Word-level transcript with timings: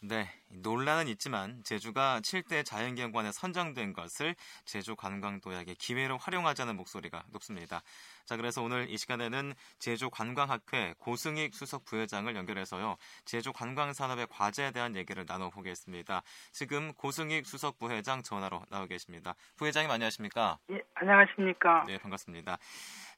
네, 0.00 0.30
논란은 0.50 1.08
있지만 1.08 1.60
제주가 1.64 2.20
7대 2.20 2.62
자연경관에 2.62 3.32
선정된 3.32 3.92
것을 3.94 4.36
제주 4.64 4.94
관광도약의 4.94 5.74
기회로 5.74 6.18
활용하자는 6.18 6.76
목소리가 6.76 7.24
높습니다. 7.32 7.82
자, 8.28 8.36
그래서 8.36 8.62
오늘 8.62 8.90
이 8.90 8.98
시간에는 8.98 9.54
제주 9.78 10.10
관광학회 10.10 10.92
고승익 10.98 11.54
수석 11.54 11.86
부회장을 11.86 12.36
연결해서요. 12.36 12.96
제주 13.24 13.54
관광산업의 13.54 14.26
과제에 14.28 14.70
대한 14.70 14.96
얘기를 14.96 15.24
나눠보겠습니다. 15.26 16.20
지금 16.52 16.92
고승익 16.92 17.46
수석 17.46 17.78
부회장 17.78 18.22
전화로 18.22 18.60
나오 18.70 18.84
계십니다. 18.84 19.34
부회장님 19.56 19.90
안녕하십니까? 19.90 20.58
예, 20.70 20.82
안녕하십니까? 20.92 21.84
네, 21.86 21.96
반갑습니다. 21.96 22.58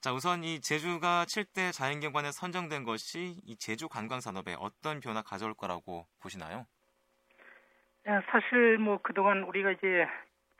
자, 0.01 0.13
우선 0.13 0.45
이 0.45 0.61
제주가 0.61 1.25
7대 1.25 1.73
자연경관에 1.73 2.31
선정된 2.31 2.85
것이 2.85 3.35
이 3.45 3.57
제주 3.57 3.89
관광 3.89 4.21
산업에 4.21 4.55
어떤 4.61 5.01
변화 5.01 5.23
가져올 5.23 5.55
거라고 5.55 6.07
보시나요? 6.21 6.67
예, 8.07 8.13
사실 8.31 8.79
뭐 8.79 9.01
그동안 9.03 9.43
우리가 9.43 9.73
이제 9.73 10.07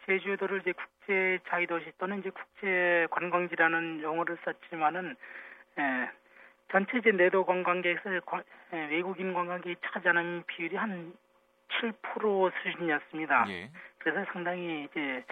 제주도를 0.07 0.61
이제 0.61 0.73
국제 0.73 1.39
자유도시 1.49 1.93
또는 1.99 2.21
이제 2.21 2.31
국제 2.31 3.07
관광지라는 3.11 4.03
용어를 4.03 4.39
썼지만은 4.45 5.17
예, 5.79 6.11
전체 6.71 6.99
이제 6.99 7.11
내도 7.11 7.45
관광객에서 7.45 8.21
관, 8.27 8.43
예, 8.73 8.87
외국인 8.87 9.35
관광객이 9.35 9.77
차지하는 9.83 10.45
비율이 10.47 10.77
한 10.77 11.13
7% 11.81 12.53
수준이었습니다. 12.63 13.47
예. 13.49 13.71
그래서 13.99 14.25
상당히 14.33 14.85
이제 14.91 15.25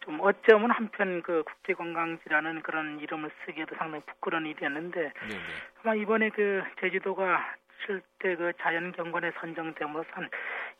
좀 0.00 0.18
어쩌면 0.20 0.70
한편 0.70 1.22
그 1.22 1.44
국제 1.44 1.74
관광지라는 1.74 2.62
그런 2.62 2.98
이름을 3.00 3.30
쓰기에도 3.44 3.74
상당히 3.76 4.02
부끄러운 4.04 4.46
일이었는데 4.46 5.00
네네. 5.00 5.40
아마 5.82 5.94
이번에 5.94 6.30
그 6.30 6.62
제주도가 6.80 7.54
실제 7.86 8.36
그 8.36 8.52
자연 8.60 8.92
경관에 8.92 9.32
선정됨으로써 9.40 10.08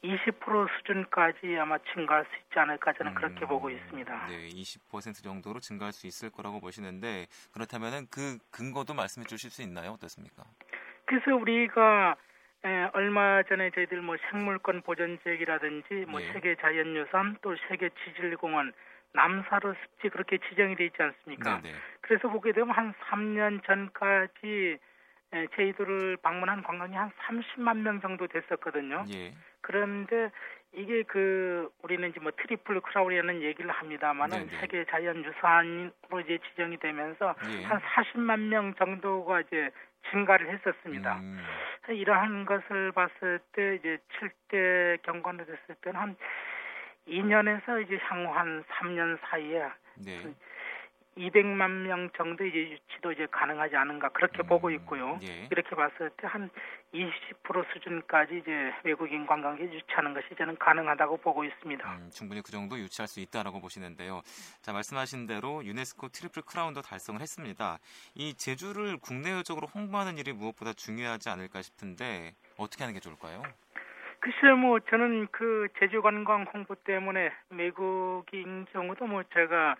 한20% 0.03 0.69
수준까지 0.79 1.59
아마 1.59 1.79
증가할 1.93 2.25
수 2.25 2.37
있지 2.37 2.59
않을까 2.59 2.93
저는 2.95 3.13
음, 3.13 3.15
그렇게 3.15 3.47
보고 3.47 3.71
있습니다. 3.71 4.27
네, 4.29 4.49
20% 4.49 5.23
정도로 5.23 5.61
증가할 5.61 5.93
수 5.93 6.07
있을 6.07 6.31
거라고 6.31 6.61
보시는데 6.61 7.27
그렇다면은 7.53 8.07
그 8.11 8.39
근거도 8.51 8.95
말씀해 8.95 9.27
주실 9.27 9.51
수 9.51 9.63
있나요? 9.63 9.93
어떻습니까? 9.93 10.45
그래서 11.05 11.35
우리가 11.37 12.17
에, 12.65 12.89
얼마 12.93 13.43
전에 13.43 13.71
저희들 13.71 14.01
뭐 14.03 14.17
생물권 14.31 14.83
보전 14.83 15.19
지역이라든지 15.23 16.07
뭐 16.09 16.21
네. 16.21 16.33
세계 16.33 16.55
자연유산 16.57 17.39
또 17.43 17.57
세계 17.69 17.91
지질공원 18.05 18.73
남사로 19.15 19.75
습지 19.75 20.09
그렇게 20.09 20.39
지정이 20.49 20.77
되어 20.77 20.87
있지 20.87 21.03
않습니까? 21.03 21.61
네네. 21.61 21.77
그래서 22.01 22.29
보게 22.29 22.53
되면 22.53 22.71
한 22.71 22.95
3년 23.11 23.65
전까지 23.67 24.79
제주도를 25.57 26.19
방문한 26.19 26.63
관광객이 26.63 26.95
한 26.95 27.11
30만 27.27 27.79
명 27.79 28.01
정도 28.01 28.27
됐었거든요. 28.27 29.05
예. 29.13 29.35
그런데 29.63 30.31
이게 30.75 31.03
그 31.03 31.71
우리는 31.83 32.09
이제 32.11 32.21
뭐 32.21 32.33
트리플 32.33 32.81
크라운이라는 32.81 33.43
얘기를 33.43 33.71
합니다만은 33.71 34.49
세계 34.61 34.85
자연유산으로 34.85 36.21
이제 36.25 36.39
지정이 36.49 36.79
되면서 36.79 37.35
예. 37.51 37.65
한 37.65 37.81
40만 37.81 38.41
명 38.49 38.75
정도가 38.75 39.41
이제 39.41 39.71
증가를 40.11 40.51
했었습니다. 40.51 41.19
음. 41.19 41.43
이러한 41.89 42.45
것을 42.45 42.93
봤을 42.93 43.39
때 43.53 43.77
이제 43.77 43.99
7대 44.19 45.03
경관으로 45.03 45.47
됐을 45.47 45.75
때는 45.81 46.01
한 46.01 46.17
2년에서 47.09 47.85
이제 47.85 47.99
향후 48.03 48.33
한 48.33 48.65
3년 48.65 49.19
사이에 49.23 49.69
네. 50.05 50.35
200만 51.17 51.71
명 51.87 52.11
정도 52.17 52.45
이제 52.45 52.59
유치도 52.59 53.13
이제 53.13 53.27
가능하지 53.31 53.77
않은가 53.77 54.09
그렇게 54.11 54.43
음, 54.43 54.47
보고 54.47 54.71
있고요. 54.71 55.19
예. 55.23 55.49
이렇게 55.51 55.77
봤을 55.77 56.11
때 56.17 56.27
한 56.27 56.49
20% 56.95 57.73
수준까지 57.73 58.39
이제 58.39 58.73
외국인 58.85 59.27
관광객 59.27 59.73
유치하는 59.73 60.15
것이 60.15 60.29
저는 60.37 60.57
가능하다고 60.57 61.19
보고 61.19 61.45
있습니다. 61.45 61.93
음, 61.93 62.11
충분히 62.11 62.43
그 62.43 62.51
정도 62.51 62.79
유치할 62.79 63.07
수 63.09 63.21
있다라고 63.21 63.61
보시는데요. 63.61 64.23
자 64.63 64.73
말씀하신 64.73 65.27
대로 65.27 65.65
유네스코 65.65 66.09
트리플 66.09 66.43
크라운도 66.43 66.81
달성을 66.83 67.21
했습니다. 67.21 67.79
이 68.15 68.35
제주를 68.35 68.99
국내적으로 68.99 69.67
홍보하는 69.67 70.17
일이 70.19 70.33
무엇보다 70.33 70.73
중요하지 70.73 71.29
않을까 71.29 71.61
싶은데 71.63 72.35
어떻게 72.57 72.85
하는 72.85 72.95
게 72.95 73.01
좋을까요? 73.01 73.43
글쎄요, 74.21 74.57
뭐 74.57 74.79
저는 74.79 75.27
그 75.33 75.67
제주 75.81 76.01
관광 76.01 76.45
홍보 76.55 76.77
때문에 76.77 77.33
외국인 77.51 78.67
경우도 78.73 79.07
뭐 79.07 79.23
제가 79.35 79.75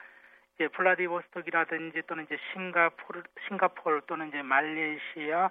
이제 0.63 0.69
플라디보스톡이라든지 0.69 2.03
또는 2.07 2.25
이제 2.25 2.39
싱가포르, 2.53 3.23
싱가포르 3.49 4.03
또는 4.07 4.29
이제 4.29 4.43
말레이시아, 4.43 5.51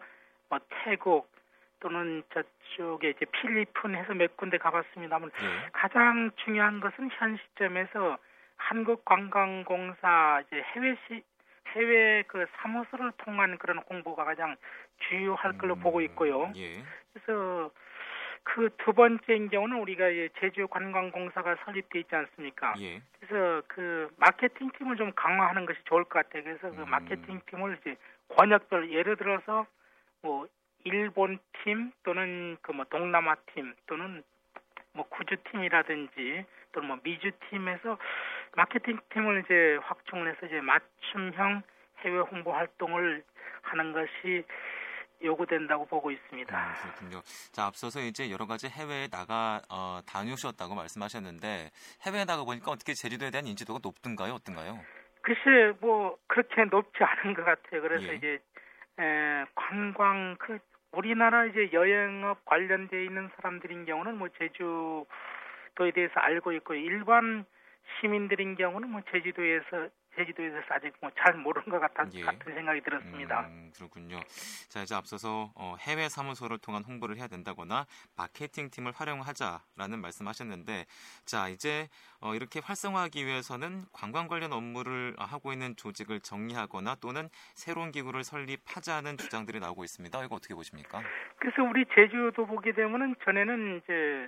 뭐 0.50 0.60
태국 0.70 1.30
또는 1.82 2.24
저쪽에 2.34 3.10
이제 3.10 3.26
필리핀 3.26 3.96
해서 3.96 4.14
몇 4.14 4.38
군데 4.38 4.58
가봤습니다만 4.58 5.30
네. 5.32 5.70
가장 5.74 6.32
중요한 6.46 6.80
것은 6.80 7.10
현 7.12 7.38
시점에서 7.38 8.18
한국관광공사 8.56 10.44
이제 10.48 10.62
해외 10.62 10.96
시 11.08 11.24
해외 11.76 12.24
그 12.28 12.46
사무소를 12.58 13.12
통한 13.18 13.58
그런 13.58 13.80
홍보가 13.90 14.24
가장 14.24 14.56
주요할 15.10 15.58
걸로 15.58 15.74
음, 15.74 15.80
보고 15.82 16.00
있고요. 16.02 16.54
예. 16.56 16.84
그래서 17.12 17.72
그 18.44 18.70
두 18.78 18.94
번째인 18.94 19.50
경우는 19.50 19.80
우리가 19.80 20.06
제주 20.40 20.68
관광공사가 20.68 21.56
설립돼 21.66 22.00
있지 22.00 22.16
않습니까? 22.16 22.74
예. 22.80 23.02
그래서 23.20 23.62
그 23.68 24.10
마케팅 24.18 24.70
팀을 24.78 24.98
좀 24.98 25.12
강화하는 25.16 25.66
것이 25.66 25.80
좋을 25.86 26.04
것 26.06 26.10
같아요. 26.26 26.44
그래서 26.44 26.72
그 26.72 26.82
음. 26.82 26.90
마케팅 26.90 27.40
팀을 27.46 27.78
이제 27.82 27.96
권역별 28.30 28.92
예를 28.92 29.16
들어서 29.16 29.66
뭐 30.22 30.48
일본 30.84 31.38
팀 31.64 31.92
또는 32.04 32.58
그 32.62 32.72
뭐 32.74 32.86
동남아 32.86 33.36
팀 33.54 33.74
또는 33.86 34.24
뭐 34.94 35.08
구주 35.08 35.36
팀이라든지 35.52 36.46
또는 36.72 36.88
뭐 36.88 36.98
미주 37.04 37.32
팀에서 37.50 37.98
마케팅 38.56 39.00
팀을 39.10 39.44
이제 39.46 39.78
확충해서 39.84 40.48
이제 40.48 40.62
맞춤형 40.62 41.62
해외 42.00 42.18
홍보 42.20 42.52
활동을 42.54 43.24
하는 43.62 43.94
것이 43.94 44.44
요구된다고 45.24 45.86
보고 45.86 46.12
있습니다. 46.12 46.58
아, 46.58 46.74
그렇군요. 46.82 47.22
자, 47.52 47.66
앞서서 47.66 48.02
이제 48.02 48.32
여러 48.32 48.46
가지 48.46 48.68
해외에 48.68 49.08
나가 49.08 49.62
어, 49.70 50.02
다녀오셨다고 50.08 50.76
말씀하셨는데 50.76 51.72
해외에 52.06 52.26
나가 52.26 52.44
보니까 52.44 52.72
어떻게 52.72 52.94
제주도에 52.94 53.32
대한 53.32 53.48
인지도가 53.48 53.80
높든가요, 53.84 54.34
어떤가요? 54.34 54.80
글쎄, 55.22 55.78
뭐 55.82 56.18
그렇게 56.28 56.66
높지 56.66 56.98
않은 57.04 57.36
것 57.36 57.44
같아요. 57.44 57.82
그래서 57.82 58.08
예. 58.08 58.16
이제 58.16 58.40
에, 59.00 59.46
관광 59.56 60.36
그 60.40 60.60
우리나라 60.92 61.46
이제 61.46 61.70
여행업 61.72 62.44
관련돼 62.46 63.06
있는 63.06 63.30
사람들인 63.36 63.86
경우는 63.86 64.18
뭐 64.18 64.28
제주도에 64.38 65.92
대해서 65.94 66.14
알고 66.16 66.52
있고 66.54 66.74
일반 66.74 67.46
시민들인 68.00 68.56
경우는 68.56 68.90
뭐 68.90 69.02
제주도에서 69.12 69.90
제주도에 70.16 70.50
대해서 70.50 70.68
아직 70.70 70.94
뭐 71.02 71.12
잘 71.18 71.36
모르는 71.36 71.70
것 71.70 71.80
같은, 71.80 72.12
예. 72.16 72.24
같은 72.24 72.54
생각이 72.54 72.82
들었습니다. 72.82 73.42
음, 73.42 73.72
그렇군요. 73.76 74.20
자 74.70 74.82
이제 74.82 74.96
앞서서 74.96 75.52
어, 75.56 75.76
해외 75.80 76.10
사무소를 76.10 76.58
통한 76.58 76.84
홍보를 76.84 77.18
해야 77.18 77.28
된다거나 77.28 77.86
마케팅 78.18 78.70
팀을 78.70 78.92
활용하자라는 78.94 80.00
말씀하셨는데 80.02 80.86
자 81.26 81.48
이제 81.50 81.88
어, 82.20 82.34
이렇게 82.36 82.60
활성화하기 82.60 83.26
위해서는 83.26 83.86
관광 83.94 84.28
관련 84.28 84.52
업무를 84.54 85.16
하고 85.20 85.54
있는 85.54 85.76
조직을 85.76 86.22
정리하거나 86.22 86.96
또는 86.96 87.30
새로운 87.56 87.92
기구를 87.92 88.24
설립하자는 88.24 89.18
주장들이 89.18 89.60
나오고 89.60 89.84
있습니다. 89.84 90.24
이거 90.26 90.36
어떻게 90.36 90.54
보십니까? 90.56 91.02
그래서 91.38 91.62
우리 91.64 91.86
제주도 91.96 92.46
보게 92.46 92.72
되면은 92.74 93.16
전에는 93.26 93.78
이제 93.84 94.28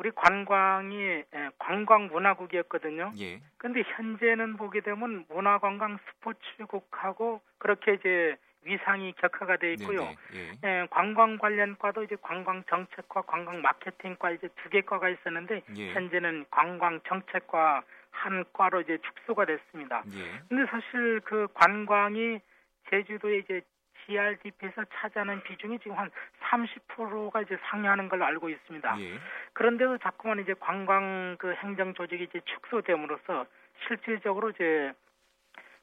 우리 0.00 0.10
관광이 0.12 0.96
예, 0.98 1.50
관광 1.58 2.06
문화국이었거든요. 2.06 3.12
예. 3.18 3.38
근데 3.58 3.82
현재는 3.82 4.56
보게 4.56 4.80
되면 4.80 5.26
문화관광 5.28 5.98
스포츠국하고 6.08 7.42
그렇게 7.58 7.92
이제 7.92 8.34
위상이 8.62 9.12
격화가 9.18 9.58
돼 9.58 9.74
있고요. 9.74 10.08
예. 10.32 10.52
예, 10.64 10.86
관광 10.88 11.36
관련과도 11.36 12.04
이제 12.04 12.16
관광 12.22 12.64
정책과 12.64 13.22
관광 13.22 13.60
마케팅과 13.60 14.30
이제 14.30 14.48
두 14.56 14.70
개 14.70 14.80
과가 14.80 15.10
있었는데 15.10 15.62
예. 15.76 15.92
현재는 15.92 16.46
관광 16.50 17.00
정책과 17.06 17.82
한 18.10 18.44
과로 18.54 18.80
이제 18.80 18.96
축소가 19.02 19.44
됐습니다. 19.44 20.02
예. 20.14 20.40
근데 20.48 20.64
사실 20.70 21.20
그 21.24 21.46
관광이 21.52 22.40
제주도에 22.88 23.36
이제 23.40 23.60
GRDP에서 24.10 24.84
차지하는 24.92 25.42
비중이 25.42 25.78
지금 25.78 25.96
한 25.96 26.10
30%가 26.50 27.42
이제 27.42 27.56
상회하는 27.70 28.08
걸로 28.08 28.24
알고 28.24 28.48
있습니다. 28.48 29.00
예. 29.00 29.18
그런데도 29.52 29.98
자꾸만 29.98 30.40
이제 30.40 30.54
관광 30.58 31.36
그 31.38 31.54
행정 31.54 31.94
조직이 31.94 32.24
이제 32.24 32.40
축소됨으로써 32.44 33.46
실질적으로 33.86 34.50
이제 34.50 34.92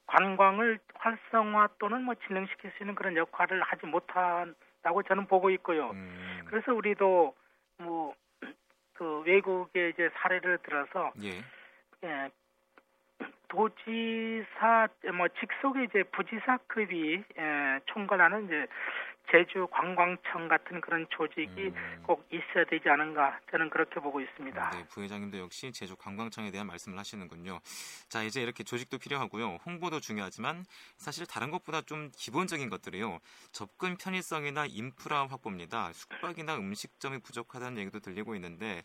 관광을 0.07 0.79
활성화 0.95 1.69
또는 1.79 2.03
뭐 2.03 2.15
진행시킬 2.27 2.71
수 2.71 2.83
있는 2.83 2.95
그런 2.95 3.15
역할을 3.15 3.61
하지 3.61 3.85
못한다고 3.85 5.03
저는 5.07 5.27
보고 5.27 5.49
있고요. 5.49 5.91
음. 5.91 6.41
그래서 6.45 6.73
우리도 6.73 7.35
뭐 7.79 8.13
그 8.97 9.21
외국의 9.25 9.91
이제 9.91 10.09
사례를 10.15 10.57
들어서 10.63 11.11
예. 11.23 11.43
예 12.03 12.29
도지사 13.49 14.87
뭐 15.13 15.27
직속의 15.39 15.85
이제 15.85 16.03
부지사급이 16.03 17.23
에, 17.37 17.79
총괄하는 17.85 18.45
이제 18.45 18.67
제주 19.29 19.67
관광청 19.71 20.47
같은 20.47 20.79
그런 20.81 21.05
조직이 21.09 21.67
음. 21.67 22.03
꼭 22.03 22.25
있어야 22.31 22.63
되지 22.69 22.89
않은가 22.89 23.39
저는 23.51 23.69
그렇게 23.69 23.99
보고 23.99 24.21
있습니다. 24.21 24.69
네, 24.71 24.85
부회장님도 24.89 25.37
역시 25.39 25.71
제주 25.71 25.95
관광청에 25.95 26.51
대한 26.51 26.67
말씀을 26.67 26.97
하시는군요. 26.97 27.59
자, 28.09 28.23
이제 28.23 28.41
이렇게 28.41 28.63
조직도 28.63 28.97
필요하고요. 28.99 29.57
홍보도 29.65 29.99
중요하지만 29.99 30.63
사실 30.95 31.25
다른 31.27 31.51
것보다 31.51 31.81
좀 31.81 32.09
기본적인 32.15 32.69
것들이요. 32.69 33.19
접근 33.51 33.97
편의성이나 33.97 34.65
인프라 34.69 35.25
확보입니다. 35.27 35.91
숙박이나 35.93 36.55
음식점이 36.55 37.19
부족하다는 37.19 37.79
얘기도 37.79 37.99
들리고 37.99 38.35
있는데 38.35 38.81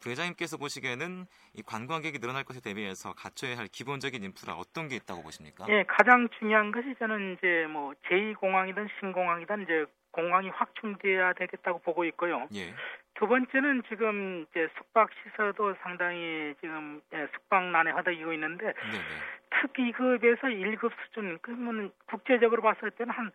부회장님께서 0.00 0.56
보시기에는 0.56 1.26
이 1.54 1.62
관광객이 1.62 2.18
늘어날 2.18 2.44
것에 2.44 2.60
대비해서 2.60 3.12
갖춰야 3.12 3.56
할 3.56 3.68
기본적인 3.68 4.22
인프라 4.24 4.54
어떤 4.54 4.88
게 4.88 4.96
있다고 4.96 5.22
보십니까? 5.22 5.66
예, 5.68 5.84
가장 5.86 6.28
중요한 6.38 6.72
것이 6.72 6.94
저는 6.98 7.34
이제 7.34 7.66
뭐 7.70 7.92
제2공항이든 8.08 8.88
신공항이든 8.98 9.62
이제 9.62 9.83
공항이 10.14 10.48
확충돼야 10.48 11.32
되겠다고 11.32 11.80
보고 11.80 12.04
있고요. 12.04 12.46
예. 12.54 12.72
두 13.14 13.26
번째는 13.26 13.82
지금 13.88 14.46
이제 14.50 14.68
숙박 14.76 15.10
시설도 15.12 15.74
상당히 15.82 16.54
지금 16.60 17.00
예, 17.12 17.26
숙박난에 17.34 17.90
허덕이고 17.90 18.32
있는데 18.32 18.64
네네. 18.64 19.04
특 19.50 19.72
2급에서 19.72 20.42
1급 20.44 20.92
수준 21.04 21.38
그러면 21.42 21.90
국제적으로 22.06 22.62
봤을 22.62 22.90
때는 22.92 23.12
한 23.12 23.30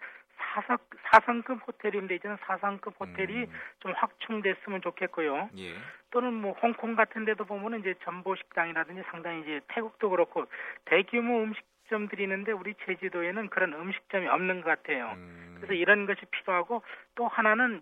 4성, 0.54 0.80
4성급 1.12 1.68
호텔인데 1.68 2.16
이제는 2.16 2.38
4성급 2.38 2.94
호텔이 3.00 3.44
음. 3.44 3.52
좀 3.80 3.92
확충됐으면 3.94 4.82
좋겠고요. 4.82 5.50
예. 5.58 5.74
또는 6.12 6.34
뭐 6.34 6.54
홍콩 6.62 6.96
같은 6.96 7.26
데도 7.26 7.46
보면은 7.46 7.82
이제 7.82 7.94
전보 8.04 8.36
식당이라든지 8.36 9.04
상당히 9.12 9.42
이제 9.42 9.60
태국도 9.68 10.10
그렇고 10.10 10.46
대규모 10.86 11.44
음식 11.44 11.62
음식점들이 11.90 12.24
있는데 12.24 12.52
우리 12.52 12.76
제주도에는 12.86 13.50
그런 13.50 13.74
음식점이 13.74 14.28
없는 14.28 14.62
것 14.62 14.70
같아요. 14.70 15.12
음. 15.16 15.56
그래서 15.58 15.74
이런 15.74 16.06
것이 16.06 16.22
필요하고 16.26 16.84
또 17.16 17.28
하나는 17.28 17.82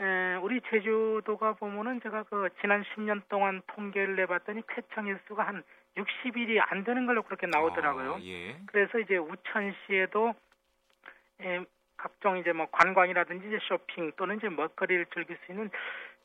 에, 0.00 0.34
우리 0.42 0.60
제주도가 0.70 1.52
보면은 1.54 2.00
제가 2.00 2.24
그 2.24 2.48
지난 2.60 2.82
10년 2.82 3.22
동안 3.28 3.62
통계를 3.68 4.16
내봤더니 4.16 4.62
쾌청 4.68 5.06
일수가 5.06 5.46
한 5.46 5.62
60일이 5.96 6.60
안 6.60 6.82
되는 6.82 7.06
걸로 7.06 7.22
그렇게 7.22 7.46
나오더라고요. 7.46 8.14
아, 8.14 8.20
예. 8.22 8.56
그래서 8.66 8.98
이제 8.98 9.16
우천시에도 9.16 10.34
에, 11.40 11.60
각종 11.96 12.38
이제 12.38 12.52
뭐 12.52 12.66
관광이라든지 12.72 13.46
이제 13.46 13.58
쇼핑 13.62 14.12
또는 14.16 14.36
이제 14.36 14.48
먹거리를 14.48 15.06
즐길 15.14 15.38
수 15.46 15.52
있는 15.52 15.70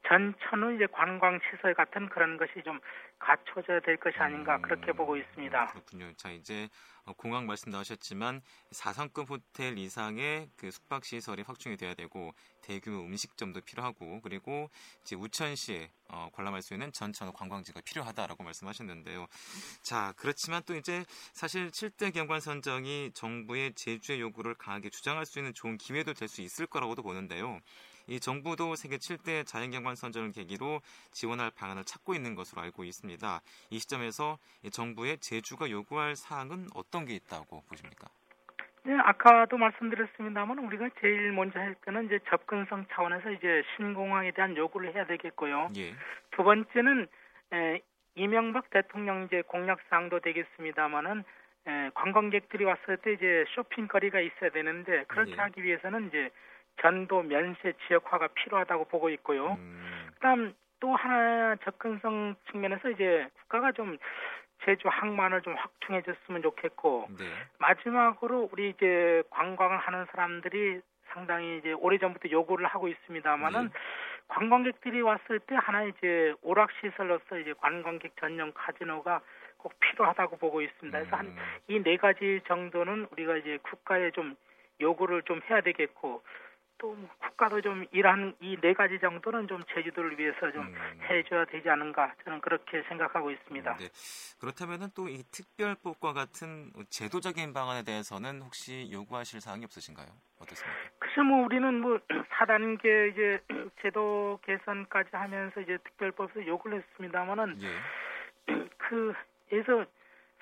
전천후 0.10 0.74
이제 0.76 0.88
관광 0.92 1.40
시설 1.50 1.76
같은 1.76 2.10
그런 2.10 2.36
것이 2.38 2.52
좀 2.66 2.80
갖춰져야 3.20 3.80
될 3.82 3.98
것이 3.98 4.18
아닌가 4.18 4.56
음, 4.56 4.62
그렇게 4.64 4.92
보고 4.92 5.16
있습니다. 5.16 5.68
그렇군요. 5.68 6.12
자 6.14 6.32
이제 6.32 6.68
어, 7.06 7.14
공항 7.14 7.46
말씀 7.46 7.72
나오셨지만 7.72 8.42
4성급 8.72 9.30
호텔 9.30 9.78
이상의 9.78 10.50
그 10.58 10.72
숙박 10.72 11.06
시설이 11.06 11.44
확충이 11.44 11.78
돼야 11.78 11.94
되고 11.94 12.34
대규모 12.62 13.02
음식점도 13.06 13.62
필요하고 13.62 14.22
그리고 14.22 14.70
이제 15.04 15.16
우천시에 15.16 15.92
어, 16.08 16.30
관람할 16.34 16.64
수 16.64 16.74
있는 16.74 16.92
전천후 16.92 17.32
관광지가 17.34 17.82
필요하다라고 17.86 18.44
말씀하셨는데요. 18.44 19.28
자 19.84 20.14
그렇지만 20.18 20.64
또 20.66 20.76
이제 20.76 21.04
사실 21.34 21.70
7대 21.70 22.12
경관 22.14 22.40
선정이 22.40 23.12
정부의 23.14 23.74
제주의 23.76 24.20
요구를 24.22 24.56
강하게 24.56 24.90
주장할 24.90 25.26
수 25.28 25.38
있는 25.38 25.54
좋은 25.54 25.78
기회도 25.78 26.14
될 26.14 26.30
수 26.30 26.42
있을 26.42 26.68
거라고도 26.68 27.02
보는데요. 27.02 27.60
이 28.10 28.20
정부도 28.20 28.76
세계 28.76 28.98
7대 28.98 29.46
자연경관 29.46 29.96
선정을 29.96 30.32
계기로 30.32 30.82
지원할 31.12 31.52
방안을 31.56 31.84
찾고 31.84 32.16
있는 32.16 32.34
것으로 32.34 32.62
알고 32.64 32.84
있습니다. 32.84 33.42
이 33.70 33.80
시점에서 33.80 34.40
정부의 34.72 35.20
제주가 35.20 35.70
요구할 35.70 36.16
사항은 36.16 36.70
어떤 36.74 37.06
게 37.06 37.14
있다고 37.14 37.62
보십니까? 37.70 38.08
네, 38.84 38.98
아까도 39.04 39.58
말씀드렸습니다만 39.58 40.58
우리가 40.58 40.90
제일 41.00 41.32
먼저 41.34 41.60
할 41.60 41.76
때는 41.86 42.08
이제 42.08 42.20
접근성 42.30 42.88
차원에서 42.92 43.32
이제 43.32 43.62
신공항에 43.76 44.32
대한 44.32 44.58
요구를 44.58 44.96
해야 44.96 45.06
되겠고요. 45.06 45.70
예. 45.78 45.94
두 46.32 46.44
번째는 46.44 47.08
에, 47.54 47.82
이명박 48.16 48.72
대통령 48.72 49.26
이제 49.26 49.44
공약 49.46 49.80
사항도 49.90 50.22
되겠습니다만은 50.22 51.24
에, 51.68 51.90
관광객들이 51.94 52.66
왔을 52.66 52.98
때 52.98 53.14
이제 53.14 53.46
쇼핑거리가 53.50 54.20
있어야 54.22 54.50
되는데 54.50 55.04
그렇게 55.08 55.34
예. 55.34 55.36
하기 55.36 55.64
위해서는 55.64 56.08
이제 56.08 56.32
전도 56.81 57.24
면세 57.24 57.74
지역화가 57.88 58.28
필요하다고 58.28 58.86
보고 58.86 59.10
있고요. 59.10 59.54
음. 59.54 60.10
그다음 60.16 60.54
또 60.80 60.96
하나 60.96 61.56
접근성 61.64 62.36
측면에서 62.52 62.90
이제 62.90 63.28
국가가 63.42 63.72
좀 63.72 63.98
제주 64.66 64.88
항만을 64.88 65.42
좀 65.42 65.56
확충해 65.56 66.02
줬으면 66.02 66.42
좋겠고 66.42 67.08
네. 67.18 67.26
마지막으로 67.60 68.50
우리 68.52 68.70
이제 68.70 69.24
관광을 69.30 69.78
하는 69.78 70.06
사람들이 70.12 70.81
상당히 71.14 71.58
이제 71.58 71.72
오래전부터 71.74 72.30
요구를 72.30 72.68
하고 72.68 72.88
있습니다만은 72.88 73.64
네. 73.64 73.70
관광객들이 74.28 75.02
왔을 75.02 75.40
때 75.40 75.56
하나 75.56 75.84
이제 75.84 76.34
오락 76.42 76.70
시설로서 76.80 77.40
이제 77.40 77.54
관광객 77.60 78.16
전용 78.20 78.52
카지노가 78.54 79.22
꼭 79.58 79.74
필요하다고 79.80 80.38
보고 80.38 80.62
있습니다. 80.62 80.98
그래서 80.98 81.18
음. 81.18 81.36
한이 81.68 81.84
네 81.84 81.98
가지 81.98 82.40
정도는 82.48 83.08
우리가 83.12 83.38
이제 83.38 83.58
국가에 83.64 84.12
좀 84.12 84.36
요구를 84.80 85.24
좀 85.24 85.42
해야 85.50 85.62
되겠고 85.62 86.22
또 86.80 86.98
국가도 87.20 87.62
좀 87.62 87.86
이러한 87.92 88.36
이 88.42 88.58
네 88.62 88.74
가지 88.74 89.00
정도는 89.00 89.48
좀 89.48 89.62
제주도를 89.74 90.18
위해서 90.18 90.52
좀 90.52 90.64
음. 90.68 91.00
해줘야 91.10 91.46
되지 91.46 91.70
않은가 91.70 92.14
저는 92.24 92.42
그렇게 92.42 92.81
생각하고 92.84 93.30
있습니다. 93.31 93.78
네. 93.78 93.90
그렇다면은 94.40 94.90
또 94.96 95.08
이 95.08 95.24
특별법과 95.31 96.14
같은 96.14 96.72
제도적인 96.90 97.54
방안에 97.54 97.84
대해서는 97.84 98.42
혹시 98.42 98.90
요구하실 98.92 99.42
사항이 99.42 99.64
없으신가요? 99.66 100.08
어떻습니까? 100.40 100.80
글쎄 101.00 101.22
뭐 101.22 101.46
우리는 101.46 101.81
뭐 101.81 102.00
4단계 102.40 103.12
이제 103.12 103.42
제도 103.82 104.40
개선까지 104.46 105.10
하면서 105.14 105.62
이제 105.62 105.78
특별법에서 105.84 106.48
요구를 106.48 106.80
했습니다만은 106.80 107.58
예. 107.62 107.68
그에서 108.78 109.86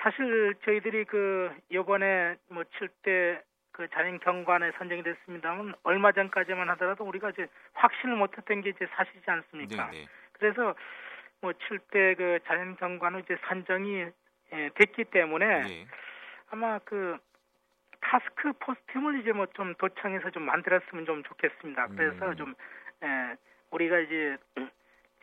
사실 0.02 0.54
저희들이 0.66 1.06
그 1.06 1.52
요번에 1.72 2.38
뭐 2.50 2.64
7대 2.64 3.42
그 3.78 3.88
자연 3.90 4.20
경관에 4.20 4.72
선정이 4.80 5.04
됐습니다만 5.04 5.76
얼마 5.84 6.12
전까지만 6.12 6.68
하더라도 6.72 7.04
우리가 7.06 7.30
이제 7.30 7.48
확신을 7.74 8.16
못했던 8.16 8.62
게 8.62 8.72
이제 8.72 8.88
사실이지 8.88 9.30
않습니까? 9.30 9.92
네네. 9.92 10.06
네. 10.06 10.08
그래서 10.32 10.74
뭐 11.42 11.52
7대 11.52 12.18
그 12.18 12.40
자연 12.48 12.76
경관은 12.76 13.20
이제 13.20 13.38
선정이 13.48 14.08
예, 14.54 14.70
됐기 14.74 15.04
때문에 15.06 15.64
네. 15.64 15.88
아마 16.50 16.80
그 16.80 17.18
타스크 18.02 18.52
포스팀을 18.54 19.20
이제 19.20 19.32
뭐 19.32 19.46
좀 19.54 19.76
도청해서 19.76 20.32
좀 20.32 20.44
만들었으면 20.44 21.06
좀 21.06 21.24
좋겠습니다. 21.24 21.88
그래서 21.90 22.30
음. 22.30 22.36
좀 22.36 22.56
예, 23.04 23.36
우리가 23.70 24.00
이제 24.00 24.38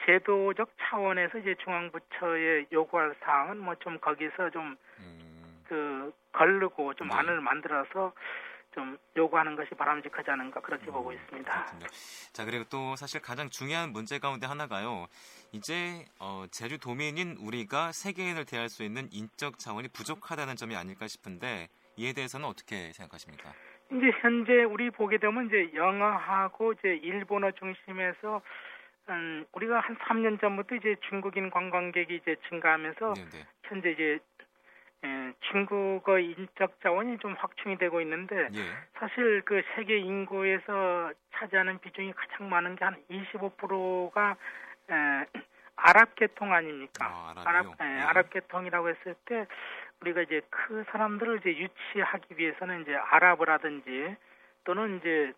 제도적 0.05 0.71
차원에서 0.79 1.39
이제 1.39 1.57
중앙부처에 1.57 2.67
요구할 2.71 3.17
사항은 3.21 3.59
뭐 3.59 3.75
좀 3.77 3.99
거기서 3.99 4.51
좀그 4.51 4.79
음. 5.73 6.13
걸르고 6.35 6.95
좀 6.95 7.09
네. 7.09 7.15
안을 7.15 7.41
만들어서 7.41 8.13
좀 8.75 8.99
요구하는 9.17 9.55
것이 9.55 9.71
바람직하지 9.71 10.31
않은가 10.33 10.61
그렇게 10.61 10.87
음, 10.89 10.93
보고 10.93 11.13
있습니다. 11.13 11.51
그렇군요. 11.51 11.87
자 12.33 12.45
그리고 12.45 12.65
또 12.65 12.97
사실 12.97 13.23
가장 13.23 13.49
중요한 13.49 13.91
문제 13.93 14.19
가운데 14.19 14.47
하나가요. 14.47 15.07
이제 15.53 16.05
어, 16.19 16.45
제주 16.51 16.79
도민인 16.79 17.37
우리가 17.41 17.93
세계인을 17.93 18.45
대할 18.45 18.69
수 18.69 18.83
있는 18.83 19.09
인적 19.13 19.59
자원이 19.59 19.89
부족하다는 19.89 20.57
점이 20.57 20.75
아닐까 20.75 21.07
싶은데 21.07 21.69
이에 21.97 22.13
대해서는 22.13 22.47
어떻게 22.47 22.93
생각하십니까? 22.93 23.53
이제 23.93 24.11
현재 24.21 24.65
우리 24.65 24.91
보게 24.91 25.19
되면 25.19 25.47
이제 25.47 25.71
영어하고 25.75 26.73
이제 26.73 26.97
일본어 27.03 27.53
중심에서 27.53 28.43
음, 29.11 29.45
우리가 29.53 29.81
한 29.81 29.97
3년 29.99 30.41
전부터 30.41 30.75
이제 30.77 30.97
중국인 31.09 31.51
관광객이 31.51 32.17
이제 32.17 32.37
증가하면서 32.49 33.15
네네. 33.15 33.29
네. 33.31 33.47
현재 33.65 33.91
이제 33.91 34.19
예, 35.05 35.33
중국어 35.53 36.19
인적 36.19 36.81
자원이 36.83 37.19
좀 37.19 37.35
확충이 37.35 37.77
되고 37.77 38.01
있는데 38.01 38.49
예. 38.55 38.61
사실 38.99 39.43
그 39.45 39.63
세계 39.75 39.99
인구에서 39.99 41.13
차지하는 41.35 41.79
비중이 41.81 42.13
가장 42.13 42.49
많은 42.49 42.77
게 42.77 42.85
한 42.85 42.97
25%가 43.11 44.37
에, 44.91 44.95
아랍 45.77 46.15
계통 46.15 46.53
아닙니까? 46.53 47.07
아, 47.07 47.35
아랍 47.45 47.67
예, 47.81 47.85
예. 47.85 48.01
아랍 48.01 48.31
계통이라고 48.31 48.89
했을 48.89 49.15
때 49.27 49.47
우리가 50.01 50.23
이제 50.23 50.41
그 50.51 50.85
사람들을 50.91 51.41
이제 51.41 51.51
유치하기 51.51 52.35
위해서는 52.39 52.83
이제 52.83 52.95
아랍어라든지 52.95 54.17
또는 54.65 54.99
이제 54.99 55.33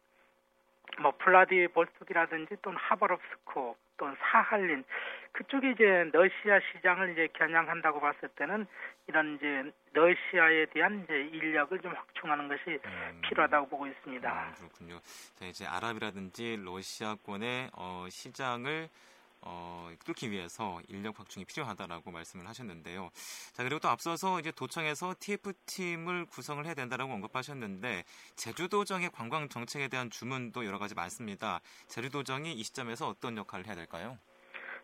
뭐 1.01 1.13
블라디보스톡이라든지 1.19 2.57
또는 2.63 2.79
하바롭스크 2.79 3.77
또는 3.99 4.17
사할린 4.21 4.85
그쪽에 5.33 5.73
이제 5.73 5.85
러시아 6.13 6.61
시장을 6.73 7.13
이제 7.13 7.29
겨냥한다고 7.35 8.01
봤을 8.01 8.29
때는 8.31 8.67
이런 9.07 9.37
이제 9.37 9.71
러시아에 9.93 10.67
대한 10.67 11.05
이제 11.05 11.29
인력을 11.33 11.79
좀 11.81 11.93
확충하는 11.93 12.49
것이 12.49 12.81
음, 12.85 13.21
필요하다고 13.23 13.69
보고 13.69 13.87
있습니다. 13.87 14.45
음, 14.49 14.55
그렇군요. 14.57 14.99
자, 15.35 15.45
이제 15.45 15.67
아랍이라든지 15.67 16.63
러시아권의 16.65 17.71
어, 17.75 18.07
시장을 18.09 18.89
어, 19.49 19.89
뚫기 20.05 20.31
위해서 20.33 20.81
인력 20.89 21.21
확충이 21.21 21.45
필요하다라고 21.45 22.11
말씀을 22.11 22.49
하셨는데요. 22.49 23.11
자 23.53 23.63
그리고 23.63 23.79
또 23.79 23.89
앞서서 23.89 24.41
이제 24.41 24.51
도청에서 24.51 25.15
TF 25.21 25.53
팀을 25.67 26.27
구성을 26.27 26.65
해야 26.67 26.75
된다라고 26.75 27.13
언급하셨는데 27.13 28.03
제주도정의 28.35 29.11
관광 29.11 29.49
정책에 29.49 29.87
대한 29.89 30.11
주문도 30.11 30.67
여러 30.67 30.79
가지 30.79 30.95
많습니다. 30.95 31.61
제주도정이 31.87 32.53
이 32.53 32.63
시점에서 32.65 33.07
어떤 33.07 33.37
역할을 33.37 33.67
해야 33.67 33.77
될까요? 33.77 34.19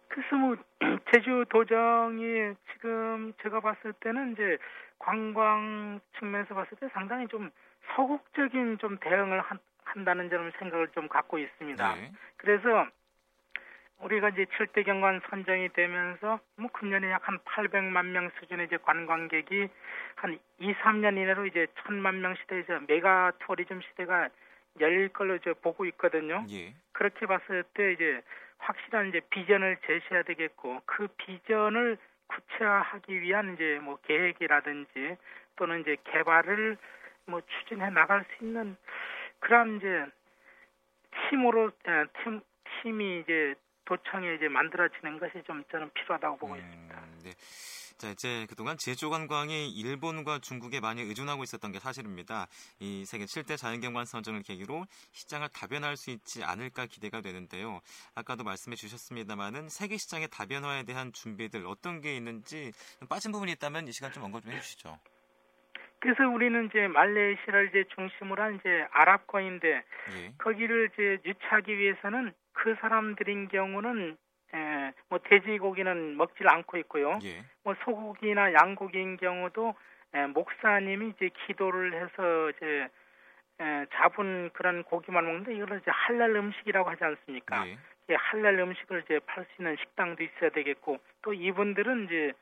그래서 0.09 0.37
뭐 0.37 0.57
제주도정이 1.13 2.55
지금 2.73 3.33
제가 3.43 3.61
봤을 3.61 3.93
때는 3.95 4.33
이제 4.33 4.59
관광 4.99 6.01
측면에서 6.19 6.55
봤을 6.55 6.79
때 6.79 6.89
상당히 6.93 7.27
좀 7.27 7.51
서국적인 7.97 8.79
좀 8.79 8.97
대응을 8.99 9.41
한, 9.41 9.59
한다는 9.85 10.31
점을 10.31 10.53
생각을 10.59 10.89
좀 10.89 11.09
갖고 11.09 11.39
있습니다. 11.39 11.95
네. 11.95 12.13
그래서 12.37 12.87
우리가 14.03 14.31
이제 14.31 14.45
7대 14.45 14.85
경관 14.85 15.21
선정이 15.31 15.71
되면서 15.71 16.41
뭐 16.57 16.71
금년에 16.73 17.11
약 17.11 17.29
한 17.29 17.39
800만 17.39 18.07
명 18.07 18.31
수준의 18.41 18.67
이제 18.67 18.77
관광객이 18.79 19.69
한 20.17 20.39
2, 20.59 20.75
3년 20.75 21.17
이내로 21.17 21.47
이제 21.47 21.67
1000만 21.85 22.17
명 22.17 22.35
시대에서 22.35 22.81
메가 22.89 23.33
투어리즘 23.41 23.81
시대가 23.83 24.29
열릴 24.81 25.09
걸로 25.11 25.37
이제 25.37 25.53
보고 25.53 25.85
있거든요. 25.87 26.45
예. 26.51 26.75
그렇게 26.93 27.27
봤을 27.27 27.63
때 27.75 27.93
이제 27.93 28.23
확실한 28.59 29.09
이제 29.09 29.21
비전을 29.31 29.79
제시해야 29.87 30.23
되겠고 30.25 30.83
그 30.87 31.07
비전을 31.17 31.97
구체화하기 32.27 33.21
위한 33.21 33.55
이제 33.55 33.79
뭐 33.83 33.99
계획이라든지 34.03 35.17
또는 35.57 35.81
이제 35.83 35.97
개발을 36.05 36.77
뭐 37.27 37.41
추진해 37.41 37.91
나갈 37.91 38.25
수 38.25 38.45
있는 38.45 38.77
그런 39.41 39.77
이제 39.77 40.07
팀으로 41.29 41.71
팀 42.23 42.41
팀이 42.83 43.21
이제 43.21 43.55
도청에 43.85 44.35
이제 44.35 44.49
만들어지는 44.49 45.19
것이 45.19 45.43
좀 45.47 45.63
저는 45.71 45.91
필요하다고 45.95 46.39
보고 46.39 46.55
음, 46.55 46.59
있습니다. 46.59 47.01
네. 47.25 47.31
자, 47.99 48.11
이제 48.11 48.47
그동안 48.49 48.77
제주 48.79 49.11
관광이 49.11 49.71
일본과 49.71 50.41
중국에 50.41 50.81
많이 50.81 51.03
의존하고 51.03 51.45
있었던 51.45 51.71
게 51.71 51.79
사실입니다. 51.79 52.49
이 52.81 53.05
세계 53.05 53.27
7대 53.27 53.57
자연경관 53.57 54.07
선정을 54.07 54.43
계기로 54.43 54.87
시장을 55.13 55.49
다변화할 55.55 55.97
수 55.97 56.11
있지 56.11 56.43
않을까 56.43 56.87
기대가 56.87 57.21
되는데요. 57.21 57.81
아까도 58.17 58.43
말씀해 58.43 58.75
주셨습니다만은 58.75 59.69
세계 59.69 59.99
시장의 59.99 60.29
다변화에 60.31 60.83
대한 60.83 61.13
준비들 61.13 61.65
어떤 61.67 62.01
게 62.01 62.17
있는지 62.17 62.73
빠진 63.09 63.31
부분이 63.31 63.53
있다면 63.53 63.87
이 63.87 63.93
시간 63.93 64.11
좀 64.11 64.25
언급 64.25 64.43
좀 64.43 64.53
해주시죠. 64.53 64.99
그래서 66.01 66.29
우리는 66.29 66.67
이제 66.67 66.89
말레이시아를 66.89 67.69
이제 67.69 67.85
중심으로 67.95 68.43
한 68.43 68.57
이제 68.57 68.85
아랍권인데 68.91 69.69
예. 69.69 70.33
거기를 70.39 70.91
이제 70.93 71.19
유치하기 71.25 71.79
위해서는 71.79 72.33
그 72.53 72.75
사람들인 72.81 73.49
경우는 73.49 74.17
에, 74.55 74.93
뭐 75.09 75.19
돼지고기는 75.19 76.17
먹질 76.17 76.49
않고 76.49 76.77
있고요. 76.79 77.19
예. 77.25 77.43
뭐 77.65 77.75
소고기나 77.85 78.53
양고기인 78.53 79.17
경우도 79.17 79.75
에, 80.15 80.27
목사님이 80.27 81.15
이제 81.17 81.31
기도를 81.47 81.95
해서 81.95 82.51
이제 82.51 82.89
에, 83.61 83.87
잡은 83.95 84.51
그런 84.53 84.83
고기만 84.85 85.25
먹는데 85.25 85.55
이걸 85.55 85.79
이제 85.79 85.91
할랄 85.91 86.35
음식이라고 86.37 86.91
하지 86.91 87.05
않습니까? 87.05 87.67
예. 87.67 87.79
예, 88.11 88.15
할랄 88.17 88.59
음식을 88.59 89.03
이제 89.05 89.21
팔 89.27 89.45
수 89.45 89.63
있는 89.63 89.77
식당도 89.77 90.23
있어야 90.23 90.51
되겠고 90.51 90.99
또 91.23 91.33
이분들은 91.33 92.07
이제 92.07 92.33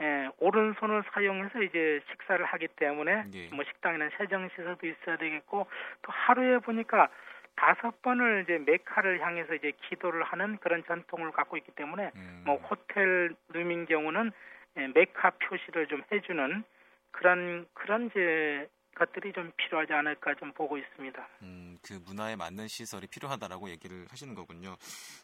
에, 0.00 0.28
오른손을 0.38 1.04
사용해서 1.12 1.62
이제 1.62 2.02
식사를 2.10 2.44
하기 2.44 2.68
때문에 2.76 3.24
예. 3.32 3.48
뭐 3.54 3.64
식당에는 3.64 4.10
세정 4.18 4.48
시설도 4.50 4.86
있어야 4.86 5.16
되겠고 5.16 5.66
또 6.02 6.12
하루에 6.12 6.58
보니까 6.58 7.08
다섯 7.56 8.02
번을 8.02 8.44
이제 8.44 8.58
메카를 8.58 9.20
향해서 9.20 9.54
이제 9.54 9.72
기도를 9.88 10.22
하는 10.24 10.56
그런 10.58 10.84
전통을 10.84 11.32
갖고 11.32 11.56
있기 11.56 11.72
때문에 11.72 12.10
음. 12.14 12.42
뭐 12.44 12.56
호텔 12.56 13.34
룸인 13.48 13.86
경우는 13.86 14.32
예, 14.76 14.88
메카 14.88 15.30
표시를 15.30 15.86
좀 15.86 16.02
해주는 16.10 16.64
그런 17.12 17.66
그런 17.74 18.06
이제 18.06 18.68
것들이 18.94 19.32
좀 19.32 19.52
필요하지 19.56 19.92
않을까 19.92 20.34
좀 20.34 20.52
보고 20.52 20.78
있습니다. 20.78 21.28
음, 21.42 21.76
그 21.84 22.00
문화에 22.06 22.36
맞는 22.36 22.68
시설이 22.68 23.08
필요하다라고 23.08 23.68
얘기를 23.70 24.06
하시는 24.08 24.34
거군요. 24.34 24.76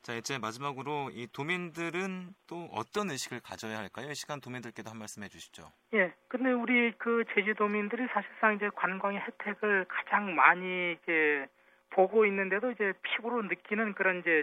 자, 0.02 0.14
이제 0.14 0.38
마지막으로 0.38 1.10
이 1.12 1.28
도민들은 1.32 2.34
또 2.48 2.68
어떤 2.72 3.10
의식을 3.10 3.40
가져야 3.40 3.78
할까요? 3.78 4.12
시간 4.14 4.40
도민들께도 4.40 4.90
한 4.90 4.98
말씀 4.98 5.22
해주시죠. 5.22 5.70
예, 5.94 6.12
근데 6.28 6.50
우리 6.50 6.92
그 6.98 7.24
제주도민들이 7.34 8.06
사실상 8.12 8.56
이제 8.56 8.68
관광의 8.74 9.20
혜택을 9.20 9.86
가장 9.88 10.34
많이 10.34 10.92
이제 11.02 11.46
보고 11.90 12.24
있는데도 12.26 12.70
이제 12.70 12.92
피부로 13.02 13.42
느끼는 13.42 13.94
그런 13.94 14.20
이제 14.20 14.42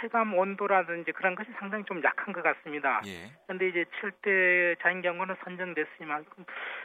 체감 0.00 0.34
온도라든지 0.34 1.12
그런 1.12 1.34
것이 1.34 1.50
상당히 1.58 1.82
좀 1.84 2.02
약한 2.04 2.34
것 2.34 2.42
같습니다. 2.42 3.00
예. 3.06 3.32
그런데 3.46 3.68
이제 3.68 3.84
7대 4.00 4.78
자연경관은 4.80 5.36
선정됐으니만 5.42 6.26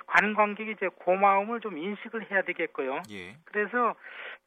관광객이 0.07 0.71
이제 0.71 0.87
고마움을 0.87 1.59
좀 1.59 1.77
인식을 1.77 2.31
해야 2.31 2.41
되겠고요. 2.43 3.01
예. 3.11 3.35
그래서 3.45 3.93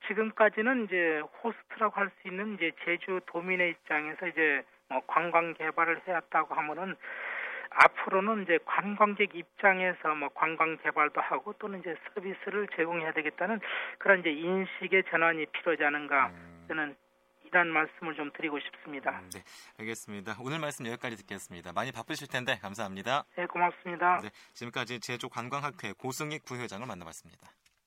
지금까지는 0.08 0.86
이제 0.86 1.20
호스트라고 1.44 2.00
할 2.00 2.10
수 2.22 2.28
있는 2.28 2.54
이제 2.54 2.72
제주 2.84 3.20
도민의 3.26 3.70
입장에서 3.70 4.26
이제 4.26 4.62
뭐 4.88 5.02
관광 5.06 5.52
개발을 5.54 6.00
해왔다고 6.06 6.54
하면은 6.54 6.96
앞으로는 7.76 8.44
이제 8.44 8.58
관광객 8.64 9.34
입장에서 9.34 10.14
뭐 10.14 10.28
관광 10.30 10.76
개발도 10.78 11.20
하고 11.20 11.52
또는 11.58 11.80
이제 11.80 11.94
서비스를 12.14 12.68
제공해야 12.76 13.12
되겠다는 13.12 13.60
그런 13.98 14.20
이제 14.20 14.30
인식의 14.30 15.04
전환이 15.10 15.46
필요하지 15.46 15.84
않은가 15.84 16.28
음. 16.28 16.64
저는 16.68 16.96
이런 17.44 17.68
말씀을 17.68 18.14
좀 18.16 18.30
드리고 18.32 18.58
싶습니다. 18.58 19.20
음, 19.20 19.30
네, 19.30 19.42
알겠습니다. 19.78 20.36
오늘 20.40 20.58
말씀 20.58 20.86
여기까지 20.86 21.16
듣겠습니다. 21.16 21.72
많이 21.72 21.92
바쁘실 21.92 22.28
텐데 22.28 22.58
감사합니다. 22.60 23.24
네, 23.36 23.46
고맙습니다. 23.46 24.20
네, 24.22 24.30
지금까지 24.52 25.00
제주관광학회 25.00 25.92
고승익 25.98 26.44
부회장을 26.44 26.84
만나봤습니다. 26.86 27.46